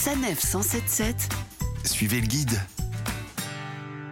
Sanef 0.00 0.38
177. 0.38 1.28
Suivez 1.84 2.20
le 2.20 2.28
guide. 2.28 2.56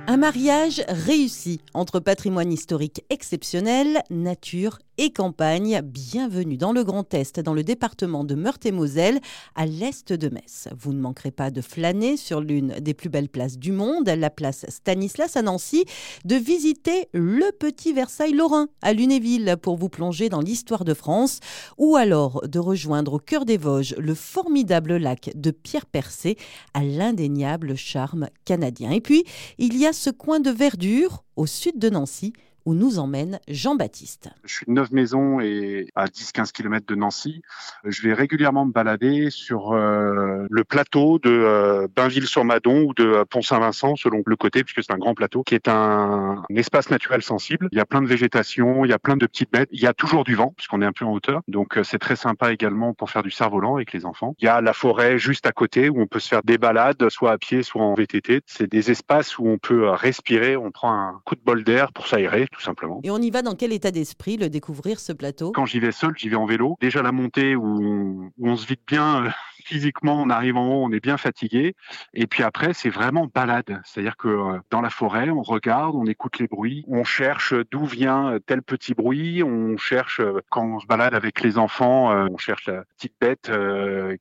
Un 0.08 0.16
mariage 0.16 0.82
réussi 0.88 1.60
entre 1.74 2.00
patrimoine 2.00 2.52
historique 2.52 3.04
exceptionnel, 3.08 4.02
nature 4.10 4.80
et 4.98 5.10
campagne. 5.10 5.80
Bienvenue 5.82 6.56
dans 6.56 6.72
le 6.72 6.84
Grand 6.84 7.12
Est, 7.14 7.40
dans 7.40 7.54
le 7.54 7.62
département 7.62 8.24
de 8.24 8.34
Meurthe-et-Moselle, 8.34 9.20
à 9.54 9.66
l'est 9.66 10.12
de 10.12 10.28
Metz. 10.28 10.68
Vous 10.78 10.92
ne 10.92 11.00
manquerez 11.00 11.30
pas 11.30 11.50
de 11.50 11.60
flâner 11.60 12.16
sur 12.16 12.40
l'une 12.40 12.68
des 12.80 12.94
plus 12.94 13.08
belles 13.08 13.28
places 13.28 13.58
du 13.58 13.72
monde, 13.72 14.08
la 14.08 14.30
place 14.30 14.64
Stanislas 14.68 15.36
à 15.36 15.42
Nancy, 15.42 15.84
de 16.24 16.36
visiter 16.36 17.08
le 17.12 17.52
petit 17.52 17.92
Versailles 17.92 18.32
lorrain 18.32 18.68
à 18.82 18.92
Lunéville 18.92 19.56
pour 19.60 19.76
vous 19.76 19.88
plonger 19.88 20.28
dans 20.28 20.40
l'histoire 20.40 20.84
de 20.84 20.94
France, 20.94 21.40
ou 21.78 21.96
alors 21.96 22.46
de 22.48 22.58
rejoindre 22.58 23.14
au 23.14 23.18
cœur 23.18 23.44
des 23.44 23.58
Vosges 23.58 23.94
le 23.98 24.14
formidable 24.14 24.96
lac 24.96 25.30
de 25.34 25.50
Pierre 25.50 25.86
Percé 25.86 26.36
à 26.74 26.82
l'indéniable 26.82 27.76
charme 27.76 28.28
canadien. 28.44 28.90
Et 28.90 29.00
puis, 29.00 29.24
il 29.58 29.76
y 29.76 29.86
a 29.86 29.92
ce 29.92 30.10
coin 30.10 30.40
de 30.40 30.50
verdure 30.50 31.24
au 31.36 31.46
sud 31.46 31.78
de 31.78 31.90
Nancy 31.90 32.32
où 32.66 32.74
nous 32.74 32.98
emmène 32.98 33.38
Jean-Baptiste. 33.48 34.28
Je 34.44 34.52
suis 34.52 34.66
de 34.66 34.72
Neuve-Maisons 34.72 35.40
et 35.40 35.88
à 35.94 36.06
10-15 36.06 36.50
km 36.50 36.84
de 36.86 36.96
Nancy. 36.96 37.40
Je 37.84 38.02
vais 38.02 38.12
régulièrement 38.12 38.66
me 38.66 38.72
balader 38.72 39.30
sur 39.30 39.72
euh, 39.72 40.46
le 40.50 40.64
plateau 40.64 41.20
de 41.20 41.30
euh, 41.30 41.86
Bainville-sur-Madon 41.94 42.82
ou 42.82 42.92
de 42.92 43.04
euh, 43.04 43.24
Pont-Saint-Vincent, 43.24 43.94
selon 43.94 44.22
le 44.26 44.36
côté, 44.36 44.64
puisque 44.64 44.82
c'est 44.82 44.92
un 44.92 44.98
grand 44.98 45.14
plateau, 45.14 45.44
qui 45.44 45.54
est 45.54 45.68
un, 45.68 46.42
espace 46.56 46.90
naturel 46.90 47.22
sensible. 47.22 47.68
Il 47.70 47.78
y 47.78 47.80
a 47.80 47.86
plein 47.86 48.02
de 48.02 48.08
végétation, 48.08 48.84
il 48.84 48.90
y 48.90 48.94
a 48.94 48.98
plein 48.98 49.16
de 49.16 49.26
petites 49.26 49.52
bêtes. 49.52 49.68
Il 49.70 49.80
y 49.80 49.86
a 49.86 49.94
toujours 49.94 50.24
du 50.24 50.34
vent, 50.34 50.52
puisqu'on 50.56 50.82
est 50.82 50.86
un 50.86 50.92
peu 50.92 51.04
en 51.04 51.12
hauteur. 51.12 51.42
Donc 51.46 51.78
c'est 51.84 51.98
très 51.98 52.16
sympa 52.16 52.52
également 52.52 52.94
pour 52.94 53.10
faire 53.10 53.22
du 53.22 53.30
cerf-volant 53.30 53.76
avec 53.76 53.92
les 53.92 54.04
enfants. 54.04 54.34
Il 54.40 54.46
y 54.46 54.48
a 54.48 54.60
la 54.60 54.72
forêt 54.72 55.18
juste 55.18 55.46
à 55.46 55.52
côté 55.52 55.88
où 55.88 56.00
on 56.00 56.08
peut 56.08 56.18
se 56.18 56.28
faire 56.28 56.42
des 56.42 56.58
balades, 56.58 57.08
soit 57.10 57.30
à 57.30 57.38
pied, 57.38 57.62
soit 57.62 57.82
en 57.82 57.94
VTT. 57.94 58.40
C'est 58.46 58.68
des 58.68 58.90
espaces 58.90 59.38
où 59.38 59.46
on 59.46 59.58
peut 59.58 59.90
respirer, 59.90 60.56
on 60.56 60.72
prend 60.72 60.92
un 60.92 61.20
coup 61.24 61.36
de 61.36 61.42
bol 61.44 61.62
d'air 61.62 61.92
pour 61.92 62.08
s'aérer 62.08 62.48
simplement. 62.60 63.00
Et 63.02 63.10
on 63.10 63.18
y 63.18 63.30
va 63.30 63.42
dans 63.42 63.54
quel 63.54 63.72
état 63.72 63.90
d'esprit, 63.90 64.36
le 64.36 64.48
découvrir 64.48 65.00
ce 65.00 65.12
plateau? 65.12 65.52
Quand 65.52 65.66
j'y 65.66 65.80
vais 65.80 65.92
seul, 65.92 66.12
j'y 66.16 66.28
vais 66.28 66.36
en 66.36 66.46
vélo. 66.46 66.76
Déjà 66.80 67.02
la 67.02 67.12
montée 67.12 67.56
où 67.56 67.64
on, 67.64 68.30
où 68.38 68.48
on 68.48 68.56
se 68.56 68.66
vide 68.66 68.80
bien 68.86 69.24
euh, 69.24 69.30
physiquement, 69.66 70.22
on 70.22 70.30
arrive 70.30 70.56
en 70.56 70.68
haut, 70.68 70.84
on 70.84 70.92
est 70.92 71.00
bien 71.00 71.16
fatigué. 71.16 71.74
Et 72.14 72.26
puis 72.26 72.42
après, 72.42 72.72
c'est 72.72 72.88
vraiment 72.88 73.26
balade. 73.32 73.80
C'est-à-dire 73.84 74.16
que 74.16 74.28
euh, 74.28 74.58
dans 74.70 74.80
la 74.80 74.90
forêt, 74.90 75.30
on 75.30 75.42
regarde, 75.42 75.96
on 75.96 76.06
écoute 76.06 76.38
les 76.38 76.46
bruits, 76.46 76.84
on 76.86 77.04
cherche 77.04 77.52
d'où 77.70 77.84
vient 77.84 78.38
tel 78.46 78.62
petit 78.62 78.94
bruit, 78.94 79.42
on 79.42 79.76
cherche, 79.76 80.20
euh, 80.20 80.40
quand 80.50 80.64
on 80.64 80.80
se 80.80 80.86
balade 80.86 81.14
avec 81.14 81.40
les 81.40 81.58
enfants, 81.58 82.10
on 82.30 82.38
cherche 82.38 82.66
la 82.68 82.84
petite 82.96 83.14
bête 83.20 83.50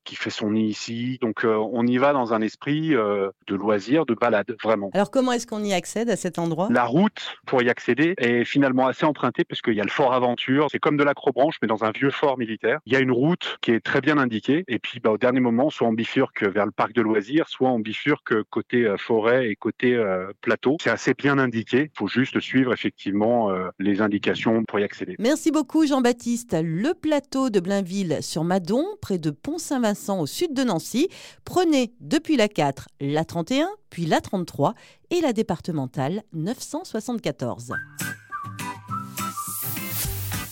qui 0.04 0.16
fait 0.16 0.30
son 0.30 0.52
nid 0.52 0.68
ici. 0.68 1.18
Donc 1.22 1.46
on 1.46 1.86
y 1.86 1.98
va 1.98 2.14
dans 2.14 2.34
un 2.34 2.42
esprit 2.42 2.90
de 2.90 3.56
loisir, 3.56 4.06
de 4.06 4.14
balade, 4.14 4.56
vraiment. 4.64 4.90
Alors 4.94 5.12
comment 5.12 5.32
est-ce 5.32 5.48
qu'on 5.48 5.64
y 5.64 5.74
accède 5.74 6.10
à 6.10 6.16
cet 6.16 6.40
endroit? 6.40 6.68
La 6.72 6.86
route 6.86 7.38
pour 7.46 7.62
y 7.62 7.70
accéder 7.70 8.16
est 8.18 8.44
finalement 8.44 8.88
assez 8.88 9.06
empruntée 9.06 9.44
parce 9.44 9.62
qu'il 9.62 9.74
y 9.74 9.82
a 9.82 9.84
le 9.84 9.90
fort 9.90 10.14
Aventure. 10.14 10.68
C'est 10.72 10.80
comme 10.80 10.98
de 10.98 11.04
l'acrobranche, 11.04 11.56
mais 11.62 11.68
dans 11.68 11.84
un 11.84 11.92
vieux 11.92 12.12
fort 12.12 12.38
militaire. 12.38 12.80
Il 12.86 12.94
y 12.94 12.96
a 12.96 13.00
une 13.00 13.12
route 13.12 13.58
qui 13.62 13.72
est 13.72 13.80
très 13.80 14.02
bien 14.02 14.18
indiquée. 14.18 14.64
Et 14.68 14.80
puis 14.80 15.00
bah, 15.00 15.12
au 15.12 15.18
dernier 15.18 15.35
moment, 15.40 15.70
soit 15.70 15.88
on 15.88 15.94
bifurque 15.94 16.44
vers 16.44 16.66
le 16.66 16.72
parc 16.72 16.94
de 16.94 17.02
loisirs, 17.02 17.48
soit 17.48 17.70
on 17.70 17.80
bifurque 17.80 18.44
côté 18.50 18.86
euh, 18.86 18.98
forêt 18.98 19.50
et 19.50 19.56
côté 19.56 19.94
euh, 19.94 20.32
plateau. 20.42 20.78
C'est 20.82 20.90
assez 20.90 21.14
bien 21.14 21.38
indiqué. 21.38 21.92
Il 21.94 21.98
faut 21.98 22.08
juste 22.08 22.40
suivre 22.40 22.74
effectivement 22.74 23.50
euh, 23.50 23.70
les 23.80 24.02
indications 24.02 24.64
pour 24.66 24.80
y 24.80 24.84
accéder. 24.84 25.16
Merci 25.20 25.52
beaucoup 25.52 25.86
Jean-Baptiste. 25.86 26.56
Le 26.62 26.94
plateau 26.94 27.50
de 27.50 27.60
Blainville 27.60 28.20
sur 28.22 28.44
Madon, 28.44 28.86
près 29.02 29.18
de 29.18 29.32
Pont-Saint-Vincent 29.32 30.20
au 30.20 30.26
sud 30.26 30.54
de 30.54 30.64
Nancy. 30.64 31.10
Prenez 31.44 31.94
depuis 32.00 32.38
la 32.38 32.48
4 32.48 32.88
la 33.00 33.26
31, 33.26 33.70
puis 33.90 34.06
la 34.06 34.22
33 34.22 34.74
et 35.12 35.22
la 35.22 35.34
départementale 35.34 36.24
974. 36.34 37.74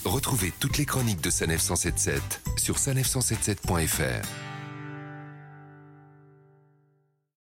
Retrouvez 0.05 0.53
toutes 0.59 0.77
les 0.77 0.85
chroniques 0.85 1.21
de 1.21 1.29
Sanef 1.29 1.61
177 1.61 2.41
sur 2.57 2.75
sanef177.fr. 2.75 4.52